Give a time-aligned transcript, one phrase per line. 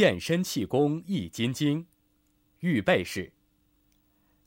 [0.00, 1.84] 健身气功易筋经，
[2.60, 3.34] 预备式。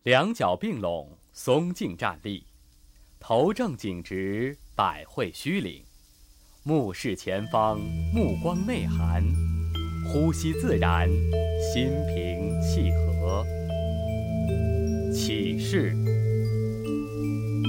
[0.02, 2.48] 两脚并拢，松劲站立，
[3.20, 5.84] 头正颈直，百会虚领，
[6.64, 7.80] 目视前方，
[8.12, 9.24] 目光内含，
[10.12, 11.08] 呼吸自然，
[11.72, 12.90] 心平气
[13.22, 13.46] 和。
[15.14, 15.96] 起势，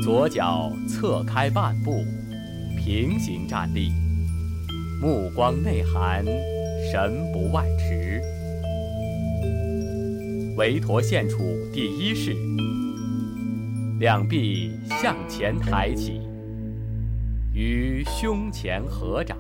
[0.03, 2.03] 左脚侧开半步，
[2.83, 3.91] 平行站立，
[5.03, 6.25] 目光内含，
[6.91, 8.21] 神不外驰。
[10.57, 11.39] 韦陀献杵
[11.73, 12.37] 第一式，
[13.99, 16.21] 两臂向前抬起，
[17.53, 19.37] 于胸前合掌，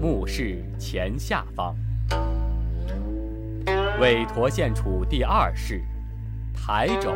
[0.00, 1.76] 目视前下方。
[4.00, 5.82] 韦陀献杵第二式，
[6.54, 7.12] 抬肘，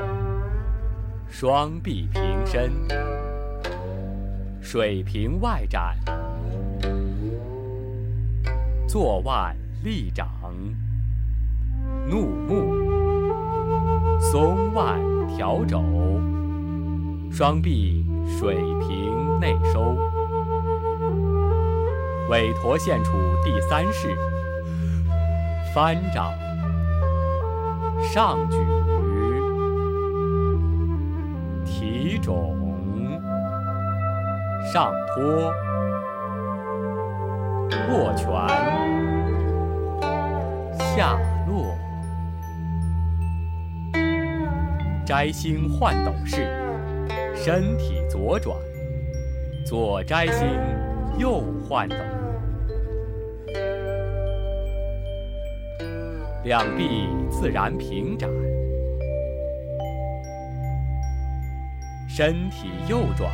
[1.29, 2.73] 双臂平伸，
[4.61, 5.97] 水平外展，
[8.99, 10.27] 坐腕立掌。
[12.09, 12.73] 怒目，
[14.19, 15.83] 松腕调肘，
[17.31, 19.99] 双臂水平内收。
[22.31, 23.13] 韦陀献杵
[23.45, 24.17] 第三式，
[25.75, 26.33] 翻掌，
[28.03, 28.57] 上举，
[31.67, 32.55] 提踵，
[34.73, 35.53] 上托，
[37.91, 38.27] 握拳，
[40.97, 41.77] 下落。
[45.05, 46.49] 摘星换斗式，
[47.35, 48.57] 身体左转，
[49.65, 50.47] 左摘星，
[51.17, 51.97] 右换斗，
[56.45, 58.29] 两臂自然平展，
[62.09, 63.31] 身体右转，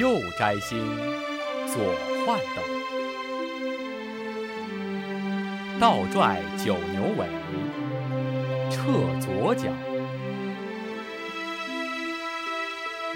[0.00, 0.78] 右摘星，
[1.74, 1.82] 左
[2.24, 2.62] 换斗，
[5.80, 7.26] 倒拽九牛尾，
[8.70, 8.76] 撤
[9.20, 9.64] 左脚。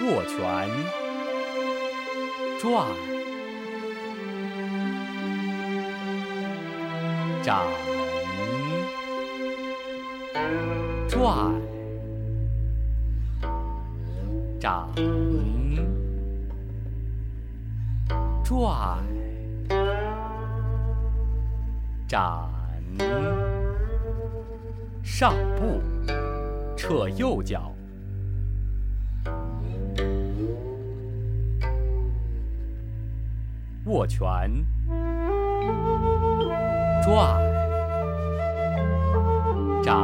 [0.00, 0.36] 握拳，
[2.58, 2.66] 转，
[7.44, 7.62] 掌，
[11.08, 11.54] 转，
[14.60, 14.90] 掌，
[18.48, 19.04] 转，
[22.08, 22.48] 展。
[25.02, 25.82] 上步，
[26.74, 27.74] 撤右脚。
[33.84, 34.50] 握拳，
[37.04, 37.38] 转，
[39.82, 39.94] 展，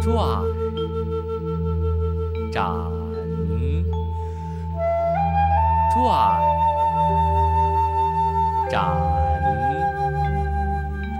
[0.00, 0.40] 转，
[2.52, 2.64] 展，
[5.94, 6.40] 转，
[8.68, 8.84] 展，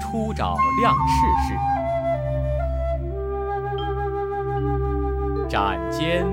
[0.00, 1.54] 出爪亮翅式，
[5.48, 6.26] 展肩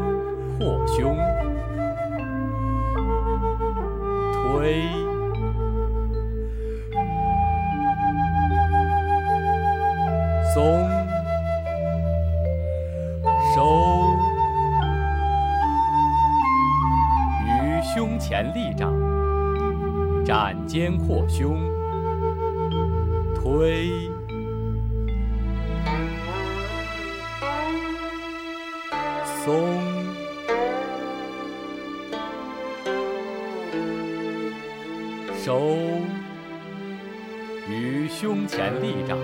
[0.57, 1.16] 扩胸。
[4.34, 4.90] 推，
[10.53, 10.81] 松，
[20.72, 21.70] 肩扩胸，
[23.36, 23.90] 推，
[29.44, 29.68] 松。
[35.44, 35.60] 收，
[37.70, 39.18] 于胸前立掌，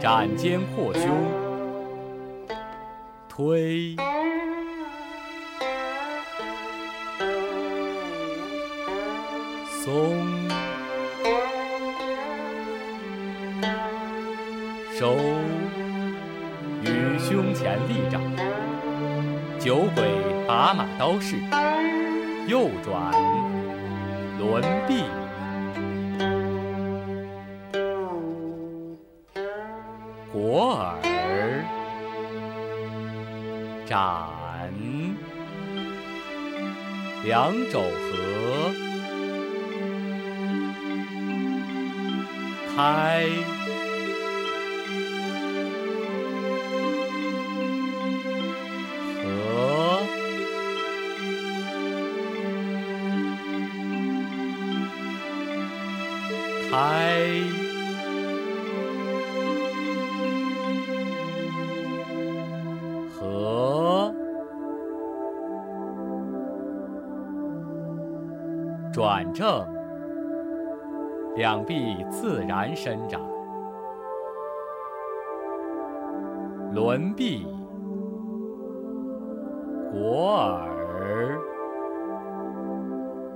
[0.00, 1.08] 展肩扩胸，
[3.28, 3.94] 推，
[9.90, 10.14] 松，
[14.96, 15.16] 收，
[16.84, 18.22] 于胸前立掌，
[19.58, 20.04] 酒鬼
[20.46, 21.34] 拔马刀式，
[22.46, 23.12] 右转。
[24.38, 25.02] 轮臂，
[30.32, 31.64] 果耳，
[33.84, 33.98] 展，
[37.22, 38.16] 两肘合，
[42.76, 43.26] 开。
[56.70, 57.18] 开，
[63.18, 64.14] 合，
[68.92, 69.66] 转正，
[71.40, 73.18] 两臂自然伸展，
[76.74, 77.46] 轮臂、
[79.90, 81.40] 裹耳，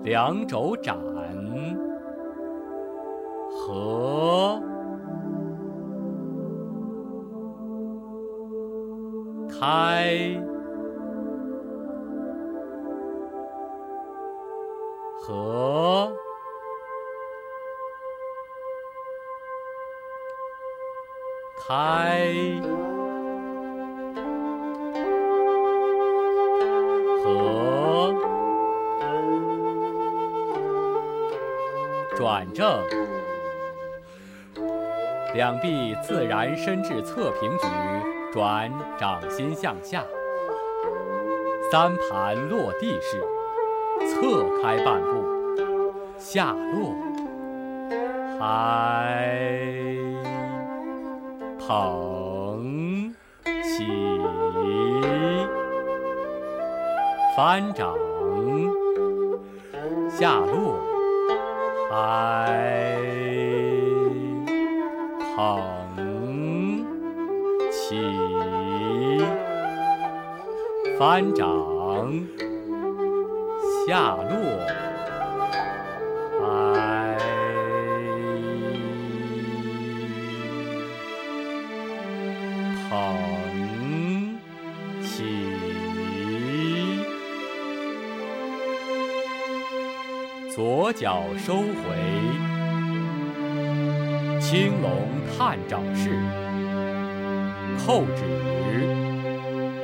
[0.03, 0.95] 两肘展，
[3.51, 4.61] 合，
[9.49, 10.39] 开，
[15.23, 16.13] 合。
[21.67, 22.21] 开，
[27.25, 28.15] 合，
[32.15, 32.79] 转正，
[35.33, 37.67] 两臂自然伸至侧平举，
[38.31, 40.05] 转掌心向下，
[41.73, 43.19] 三盘落地式，
[44.07, 45.25] 侧开半步，
[46.19, 46.95] 下落，
[48.39, 49.84] 嗨。
[51.67, 53.15] 捧
[53.47, 53.87] 起，
[57.35, 57.97] 翻掌，
[60.11, 60.79] 下落，
[61.91, 62.53] 嗨，
[65.35, 66.85] 捧
[67.71, 67.99] 起，
[70.99, 71.49] 翻掌，
[73.87, 74.94] 下落。
[82.95, 84.39] 捧
[85.03, 85.25] 起，
[90.55, 91.65] 左脚收回，
[94.41, 94.93] 青龙
[95.37, 96.11] 探掌式，
[97.85, 98.23] 扣指，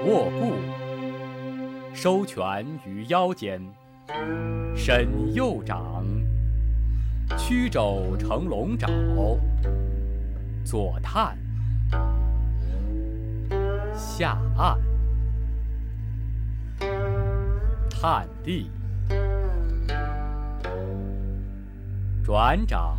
[0.07, 0.53] 握固，
[1.93, 3.61] 收拳于腰间，
[4.77, 6.05] 伸右掌，
[7.37, 8.89] 曲肘成龙爪，
[10.65, 11.37] 左探。
[14.01, 14.79] 下按，
[17.91, 18.71] 探地，
[22.25, 22.97] 转掌，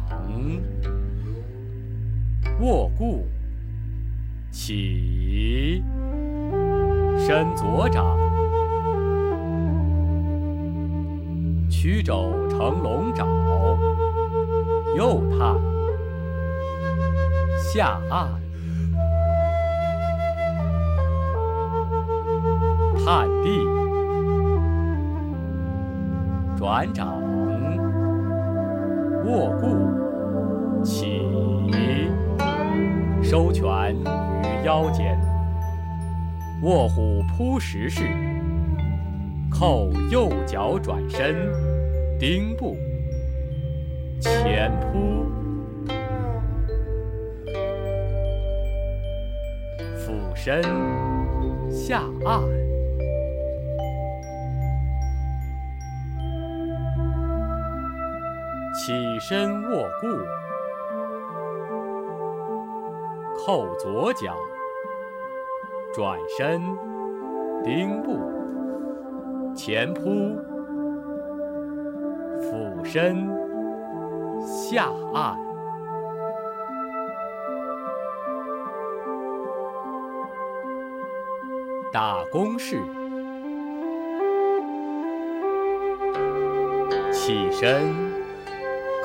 [2.60, 3.26] 握固，
[4.52, 5.84] 起，
[7.18, 8.16] 伸左掌，
[11.68, 13.26] 曲肘成龙爪，
[14.96, 15.60] 右探，
[17.60, 18.41] 下按。
[23.04, 23.50] 探地，
[26.56, 27.20] 转掌，
[29.26, 31.20] 握固，起，
[33.24, 35.20] 收拳于腰间，
[36.62, 38.04] 卧虎扑食式，
[39.50, 41.36] 扣右脚转身，
[42.20, 42.78] 丁步，
[44.20, 45.26] 前扑，
[49.98, 50.62] 俯身，
[51.72, 52.61] 下按。
[58.84, 60.08] 起身卧固，
[63.38, 64.36] 扣左脚，
[65.94, 66.60] 转身，
[67.64, 68.18] 丁步，
[69.54, 70.02] 前扑，
[72.42, 73.30] 俯身，
[74.44, 75.38] 下按，
[81.94, 82.82] 打弓式，
[87.12, 88.11] 起身。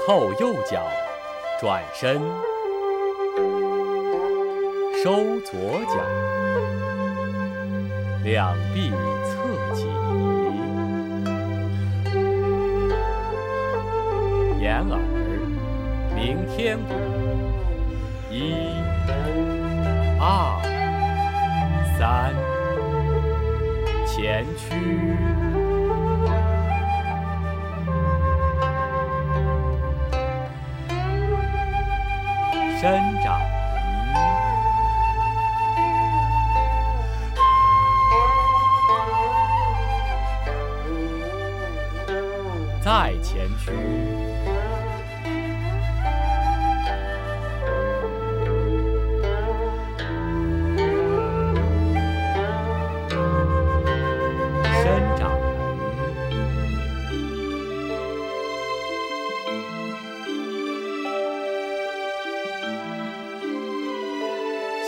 [0.07, 0.87] 后右脚，
[1.61, 2.23] 转身，
[5.03, 6.01] 收左脚，
[8.23, 8.93] 两臂
[9.25, 9.89] 侧起，
[14.61, 14.97] 掩耳，
[16.15, 16.95] 鸣天鼓，
[18.31, 18.55] 一、
[20.21, 20.63] 二、
[21.99, 22.33] 三，
[24.07, 25.66] 前屈。
[32.87, 33.41] 伸展，
[42.81, 44.26] 再前屈。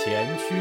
[0.09, 0.55] 前屈，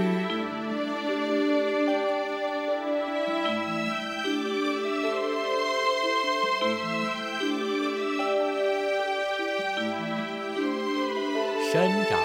[11.72, 12.20] 伸展，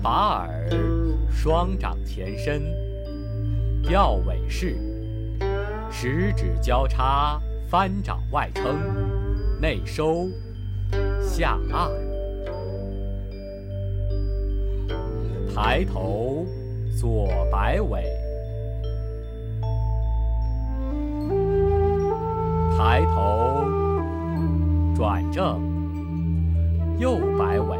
[0.00, 0.70] 把耳
[1.28, 2.62] 双掌前伸，
[3.82, 4.76] 吊尾式，
[5.90, 9.03] 食指交叉翻掌外撑，
[9.64, 10.28] 内收，
[11.22, 11.90] 下按，
[15.54, 16.44] 抬头
[17.00, 18.04] 左摆尾。
[22.76, 23.64] 抬头，
[24.94, 25.58] 转正，
[26.98, 27.78] 右摆尾；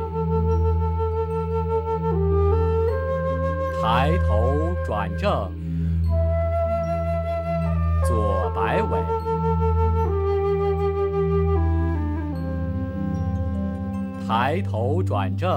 [3.82, 5.52] 抬头转正，
[14.26, 15.50] 抬头转正，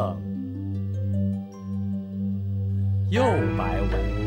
[3.10, 3.24] 右
[3.58, 4.18] 摆尾。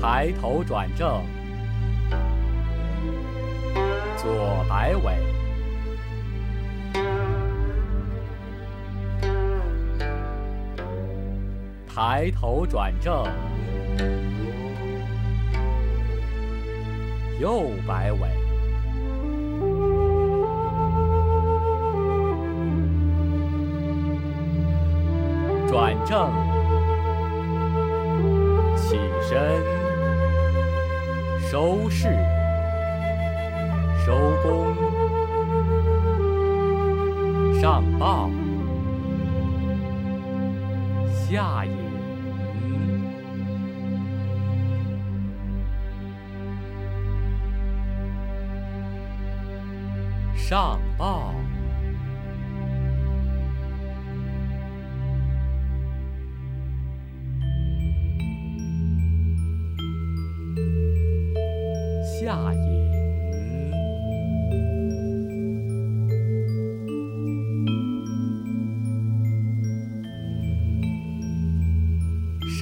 [0.00, 1.22] 抬头转正，
[4.16, 5.12] 左摆尾；
[11.92, 13.24] 抬头转正，
[17.40, 18.28] 右摆尾；
[25.72, 26.30] 转正，
[28.76, 29.40] 起身。
[31.50, 32.14] 收势，
[34.04, 34.12] 收
[34.42, 34.74] 工，
[37.58, 38.28] 上报，
[41.10, 41.72] 下引，
[50.36, 51.32] 上报。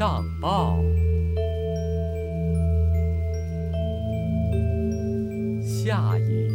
[0.01, 0.83] 上报，
[5.63, 6.49] 下引，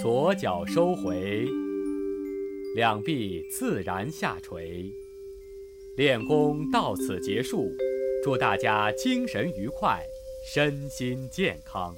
[0.00, 1.46] 左脚收回。
[2.74, 4.90] 两臂自然下垂，
[5.98, 7.68] 练功到此结束。
[8.24, 10.02] 祝大家精神愉快，
[10.54, 11.94] 身心健康。